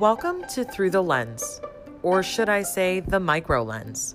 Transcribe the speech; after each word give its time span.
Welcome 0.00 0.44
to 0.50 0.62
Through 0.62 0.90
the 0.90 1.02
Lens, 1.02 1.60
or 2.04 2.22
should 2.22 2.48
I 2.48 2.62
say 2.62 3.00
the 3.00 3.18
micro 3.18 3.64
lens. 3.64 4.14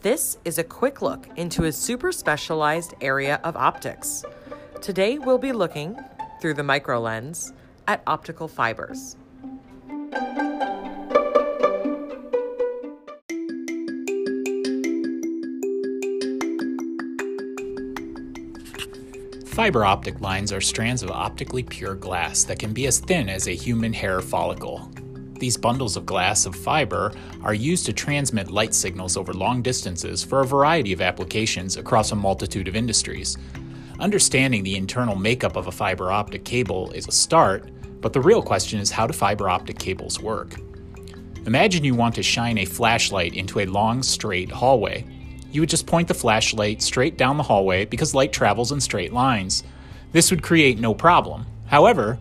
This 0.00 0.38
is 0.46 0.56
a 0.56 0.64
quick 0.64 1.02
look 1.02 1.28
into 1.36 1.64
a 1.64 1.72
super 1.72 2.10
specialized 2.10 2.94
area 3.02 3.38
of 3.44 3.54
optics. 3.54 4.24
Today 4.80 5.18
we'll 5.18 5.36
be 5.36 5.52
looking, 5.52 5.94
through 6.40 6.54
the 6.54 6.62
micro 6.62 6.98
lens, 6.98 7.52
at 7.86 8.02
optical 8.06 8.48
fibers. 8.48 9.16
Fiber 19.44 19.84
optic 19.84 20.22
lines 20.22 20.50
are 20.50 20.62
strands 20.62 21.02
of 21.02 21.10
optically 21.10 21.62
pure 21.62 21.94
glass 21.94 22.44
that 22.44 22.58
can 22.58 22.72
be 22.72 22.86
as 22.86 23.00
thin 23.00 23.28
as 23.28 23.48
a 23.48 23.54
human 23.54 23.92
hair 23.92 24.22
follicle. 24.22 24.90
These 25.40 25.56
bundles 25.56 25.96
of 25.96 26.06
glass 26.06 26.46
of 26.46 26.54
fiber 26.54 27.12
are 27.42 27.52
used 27.52 27.84
to 27.86 27.92
transmit 27.92 28.52
light 28.52 28.72
signals 28.72 29.16
over 29.16 29.32
long 29.32 29.60
distances 29.60 30.22
for 30.22 30.40
a 30.40 30.46
variety 30.46 30.92
of 30.92 31.00
applications 31.00 31.76
across 31.76 32.12
a 32.12 32.16
multitude 32.16 32.68
of 32.68 32.76
industries. 32.76 33.36
Understanding 33.98 34.62
the 34.62 34.76
internal 34.76 35.16
makeup 35.16 35.56
of 35.56 35.66
a 35.66 35.72
fiber 35.72 36.12
optic 36.12 36.44
cable 36.44 36.92
is 36.92 37.08
a 37.08 37.12
start, 37.12 37.68
but 38.00 38.12
the 38.12 38.20
real 38.20 38.42
question 38.42 38.78
is 38.78 38.92
how 38.92 39.08
do 39.08 39.12
fiber 39.12 39.48
optic 39.48 39.80
cables 39.80 40.20
work? 40.20 40.54
Imagine 41.44 41.82
you 41.82 41.96
want 41.96 42.14
to 42.14 42.22
shine 42.22 42.58
a 42.58 42.64
flashlight 42.64 43.34
into 43.34 43.58
a 43.58 43.66
long, 43.66 44.04
straight 44.04 44.52
hallway 44.52 45.04
you 45.52 45.60
would 45.60 45.68
just 45.68 45.86
point 45.86 46.08
the 46.08 46.14
flashlight 46.14 46.80
straight 46.80 47.16
down 47.16 47.36
the 47.36 47.42
hallway 47.42 47.84
because 47.84 48.14
light 48.14 48.32
travels 48.32 48.70
in 48.70 48.80
straight 48.80 49.12
lines. 49.12 49.64
This 50.12 50.30
would 50.30 50.42
create 50.42 50.78
no 50.78 50.94
problem. 50.94 51.46
However, 51.66 52.18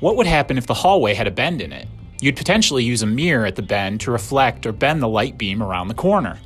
what 0.00 0.16
would 0.16 0.26
happen 0.26 0.58
if 0.58 0.66
the 0.66 0.74
hallway 0.74 1.14
had 1.14 1.26
a 1.26 1.32
bend 1.32 1.60
in 1.60 1.72
it? 1.72 1.86
You'd 2.20 2.36
potentially 2.36 2.82
use 2.82 3.02
a 3.02 3.06
mirror 3.06 3.46
at 3.46 3.54
the 3.54 3.62
bend 3.62 4.00
to 4.00 4.10
reflect 4.10 4.66
or 4.66 4.72
bend 4.72 5.00
the 5.00 5.08
light 5.08 5.38
beam 5.38 5.62
around 5.62 5.86
the 5.86 5.94
corner. 5.94 6.38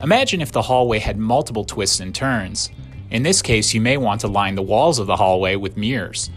Imagine 0.00 0.40
if 0.40 0.50
the 0.50 0.62
hallway 0.62 0.98
had 0.98 1.16
multiple 1.16 1.64
twists 1.64 2.00
and 2.00 2.12
turns. 2.12 2.70
In 3.10 3.22
this 3.22 3.40
case, 3.40 3.72
you 3.72 3.80
may 3.80 3.96
want 3.96 4.20
to 4.22 4.28
line 4.28 4.56
the 4.56 4.62
walls 4.62 4.98
of 4.98 5.06
the 5.06 5.16
hallway 5.16 5.54
with 5.54 5.76
mirrors. 5.76 6.28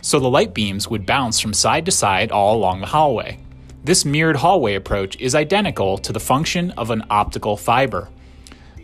So 0.00 0.18
the 0.18 0.30
light 0.30 0.54
beams 0.54 0.88
would 0.88 1.04
bounce 1.04 1.38
from 1.38 1.52
side 1.52 1.84
to 1.84 1.90
side 1.90 2.32
all 2.32 2.56
along 2.56 2.80
the 2.80 2.86
hallway. 2.86 3.40
This 3.84 4.06
mirrored 4.06 4.36
hallway 4.36 4.74
approach 4.74 5.20
is 5.20 5.34
identical 5.34 5.98
to 5.98 6.12
the 6.12 6.20
function 6.20 6.70
of 6.72 6.90
an 6.90 7.04
optical 7.10 7.58
fiber. 7.58 8.08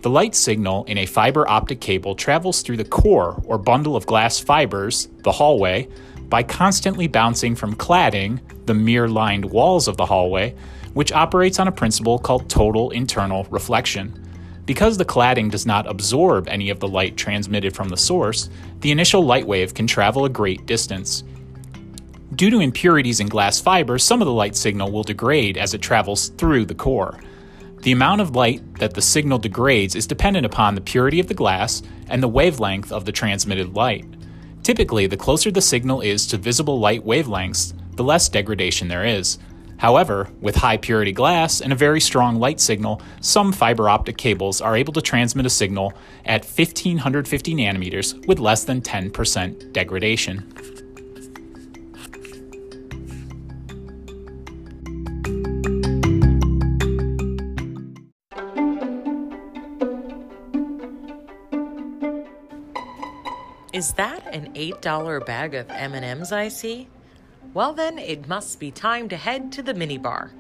The 0.03 0.11
light 0.11 0.35
signal 0.35 0.85
in 0.85 0.99
a 0.99 1.07
fiber 1.07 1.49
optic 1.49 1.81
cable 1.81 2.15
travels 2.15 2.61
through 2.61 2.77
the 2.77 2.85
core 2.85 3.43
or 3.47 3.57
bundle 3.57 3.97
of 3.97 4.07
glass 4.07 4.39
fibers, 4.39 5.09
the 5.25 5.33
hallway, 5.33 5.89
by 6.31 6.45
constantly 6.45 7.09
bouncing 7.09 7.57
from 7.57 7.75
cladding, 7.75 8.41
the 8.65 8.73
mirror 8.73 9.09
lined 9.09 9.45
walls 9.45 9.89
of 9.89 9.97
the 9.97 10.07
hallway, 10.07 10.55
which 10.95 11.13
operates 11.13 11.59
on 11.59 11.69
a 11.69 11.73
principle 11.73 12.19
called 12.19 12.49
total 12.49 12.91
internal 12.91 13.45
reflection. 13.51 14.17
Because 14.65 14.97
the 14.97 15.05
cladding 15.05 15.51
does 15.51 15.67
not 15.67 15.91
absorb 15.91 16.47
any 16.47 16.71
of 16.71 16.79
the 16.79 16.87
light 16.87 17.17
transmitted 17.17 17.75
from 17.75 17.89
the 17.89 17.97
source, 17.97 18.49
the 18.81 18.93
initial 18.93 19.25
light 19.25 19.47
wave 19.47 19.75
can 19.75 19.89
travel 19.89 20.25
a 20.25 20.29
great 20.29 20.65
distance. 20.67 21.25
Due 22.37 22.51
to 22.51 22.61
impurities 22.61 23.19
in 23.19 23.27
glass 23.27 23.61
fibers, 23.61 24.05
some 24.05 24.23
of 24.23 24.27
the 24.27 24.33
light 24.33 24.55
signal 24.55 24.93
will 24.93 25.03
degrade 25.03 25.59
as 25.59 25.75
it 25.75 25.83
travels 25.83 26.29
through 26.39 26.65
the 26.65 26.75
core. 26.75 27.19
The 27.81 27.91
amount 27.91 28.21
of 28.21 28.37
light 28.37 28.63
that 28.79 28.95
the 28.95 29.03
signal 29.03 29.39
degrades 29.39 29.97
is 29.97 30.07
dependent 30.07 30.47
upon 30.47 30.77
the 30.77 30.81
purity 30.81 31.19
of 31.19 31.27
the 31.27 31.35
glass 31.35 31.83
and 32.09 32.23
the 32.23 32.29
wavelength 32.29 32.93
of 32.93 33.05
the 33.05 33.13
transmitted 33.13 33.75
light. 33.75 34.05
Typically, 34.63 35.07
the 35.07 35.17
closer 35.17 35.51
the 35.51 35.63
signal 35.63 36.01
is 36.01 36.27
to 36.27 36.37
visible 36.37 36.79
light 36.79 37.05
wavelengths, 37.05 37.75
the 37.97 38.05
less 38.05 38.29
degradation 38.29 38.89
there 38.89 39.05
is. 39.05 39.39
However, 39.79 40.29
with 40.43 40.57
high 40.57 40.77
purity 40.77 41.13
glass 41.13 41.63
and 41.63 41.73
a 41.73 41.77
very 41.77 42.03
strong 42.03 42.39
light 42.39 42.61
signal, 42.61 43.01
some 43.23 43.51
fiber 43.51 43.89
optic 43.89 44.19
cables 44.19 44.61
are 44.61 44.77
able 44.77 44.93
to 44.93 45.01
transmit 45.01 45.47
a 45.47 45.51
signal 45.51 45.95
at 46.27 46.45
1550 46.45 47.55
nanometers 47.55 48.27
with 48.27 48.39
less 48.39 48.65
than 48.65 48.83
10% 48.83 49.73
degradation. 49.73 50.53
Is 63.81 63.95
that 63.95 64.27
an 64.35 64.53
$8 64.53 65.25
bag 65.25 65.55
of 65.55 65.71
M&Ms 65.71 66.33
I 66.33 66.49
see? 66.49 66.89
Well 67.55 67.73
then, 67.73 67.99
it 67.99 68.29
must 68.29 68.61
be 68.61 68.71
time 68.71 69.09
to 69.09 69.17
head 69.17 69.51
to 69.53 69.63
the 69.63 69.73
minibar. 69.73 70.33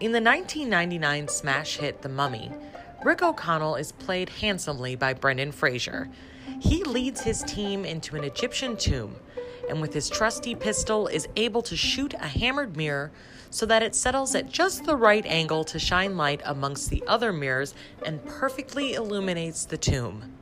In 0.00 0.12
the 0.12 0.22
1999 0.22 1.28
smash 1.28 1.76
hit 1.76 2.00
The 2.00 2.08
Mummy, 2.08 2.50
Rick 3.04 3.22
O'Connell 3.22 3.74
is 3.74 3.92
played 3.92 4.30
handsomely 4.30 4.96
by 4.96 5.12
Brendan 5.12 5.52
Fraser. 5.52 6.08
He 6.58 6.82
leads 6.84 7.20
his 7.20 7.42
team 7.42 7.84
into 7.84 8.16
an 8.16 8.24
Egyptian 8.24 8.78
tomb 8.78 9.16
and 9.68 9.82
with 9.82 9.92
his 9.92 10.08
trusty 10.08 10.54
pistol 10.54 11.06
is 11.06 11.28
able 11.36 11.60
to 11.60 11.76
shoot 11.76 12.14
a 12.14 12.28
hammered 12.28 12.78
mirror 12.78 13.12
so 13.50 13.66
that 13.66 13.82
it 13.82 13.94
settles 13.94 14.34
at 14.34 14.48
just 14.48 14.84
the 14.84 14.96
right 14.96 15.26
angle 15.26 15.64
to 15.64 15.78
shine 15.78 16.16
light 16.16 16.40
amongst 16.46 16.88
the 16.88 17.04
other 17.06 17.30
mirrors 17.30 17.74
and 18.06 18.24
perfectly 18.24 18.94
illuminates 18.94 19.66
the 19.66 19.76
tomb. 19.76 20.37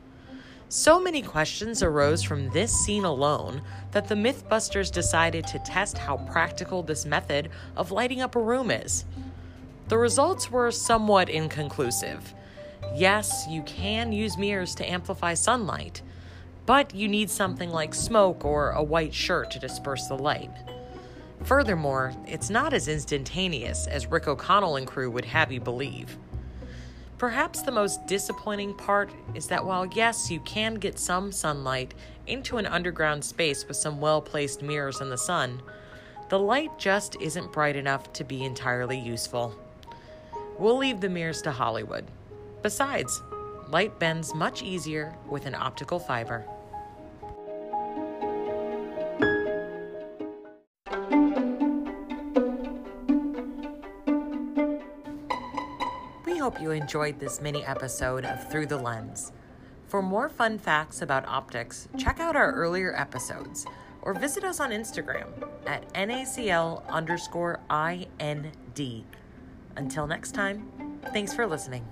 So 0.68 0.98
many 0.98 1.22
questions 1.22 1.80
arose 1.80 2.24
from 2.24 2.50
this 2.50 2.72
scene 2.72 3.04
alone 3.04 3.62
that 3.92 4.08
the 4.08 4.16
Mythbusters 4.16 4.90
decided 4.90 5.46
to 5.46 5.60
test 5.60 5.96
how 5.96 6.16
practical 6.16 6.82
this 6.82 7.06
method 7.06 7.50
of 7.76 7.92
lighting 7.92 8.20
up 8.20 8.34
a 8.34 8.40
room 8.40 8.72
is. 8.72 9.04
The 9.86 9.96
results 9.96 10.50
were 10.50 10.72
somewhat 10.72 11.28
inconclusive. 11.28 12.34
Yes, 12.96 13.46
you 13.48 13.62
can 13.62 14.10
use 14.10 14.36
mirrors 14.36 14.74
to 14.76 14.90
amplify 14.90 15.34
sunlight, 15.34 16.02
but 16.66 16.92
you 16.92 17.06
need 17.06 17.30
something 17.30 17.70
like 17.70 17.94
smoke 17.94 18.44
or 18.44 18.70
a 18.70 18.82
white 18.82 19.14
shirt 19.14 19.52
to 19.52 19.60
disperse 19.60 20.08
the 20.08 20.18
light. 20.18 20.50
Furthermore, 21.44 22.12
it's 22.26 22.50
not 22.50 22.72
as 22.72 22.88
instantaneous 22.88 23.86
as 23.86 24.08
Rick 24.08 24.26
O'Connell 24.26 24.74
and 24.74 24.86
crew 24.86 25.12
would 25.12 25.26
have 25.26 25.52
you 25.52 25.60
believe. 25.60 26.18
Perhaps 27.18 27.62
the 27.62 27.72
most 27.72 28.06
disappointing 28.06 28.74
part 28.74 29.10
is 29.34 29.46
that 29.46 29.64
while, 29.64 29.86
yes, 29.86 30.30
you 30.30 30.38
can 30.40 30.74
get 30.74 30.98
some 30.98 31.32
sunlight 31.32 31.94
into 32.26 32.58
an 32.58 32.66
underground 32.66 33.24
space 33.24 33.66
with 33.66 33.78
some 33.78 34.00
well 34.00 34.20
placed 34.20 34.62
mirrors 34.62 35.00
in 35.00 35.08
the 35.08 35.16
sun, 35.16 35.62
the 36.28 36.38
light 36.38 36.78
just 36.78 37.16
isn't 37.20 37.52
bright 37.52 37.76
enough 37.76 38.12
to 38.12 38.24
be 38.24 38.44
entirely 38.44 38.98
useful. 38.98 39.54
We'll 40.58 40.76
leave 40.76 41.00
the 41.00 41.08
mirrors 41.08 41.40
to 41.42 41.52
Hollywood. 41.52 42.04
Besides, 42.62 43.22
light 43.68 43.98
bends 43.98 44.34
much 44.34 44.62
easier 44.62 45.14
with 45.26 45.46
an 45.46 45.54
optical 45.54 45.98
fiber. 45.98 46.44
Hope 56.46 56.62
you 56.62 56.70
enjoyed 56.70 57.18
this 57.18 57.40
mini 57.40 57.64
episode 57.64 58.24
of 58.24 58.48
Through 58.48 58.66
the 58.66 58.78
Lens. 58.78 59.32
For 59.88 60.00
more 60.00 60.28
fun 60.28 60.60
facts 60.60 61.02
about 61.02 61.26
optics, 61.26 61.88
check 61.98 62.20
out 62.20 62.36
our 62.36 62.52
earlier 62.52 62.94
episodes 62.96 63.66
or 64.02 64.14
visit 64.14 64.44
us 64.44 64.60
on 64.60 64.70
Instagram 64.70 65.26
at 65.66 65.92
NACL 65.92 66.86
underscore 66.86 67.58
IND. 67.68 69.04
Until 69.74 70.06
next 70.06 70.36
time, 70.36 71.00
thanks 71.12 71.34
for 71.34 71.48
listening. 71.48 71.84